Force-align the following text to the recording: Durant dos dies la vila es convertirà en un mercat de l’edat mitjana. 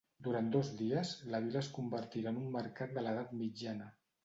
Durant 0.27 0.47
dos 0.53 0.71
dies 0.79 1.11
la 1.35 1.43
vila 1.43 1.61
es 1.61 1.69
convertirà 1.77 2.33
en 2.33 2.41
un 2.47 2.51
mercat 2.57 2.99
de 2.99 3.07
l’edat 3.07 3.39
mitjana. 3.45 3.95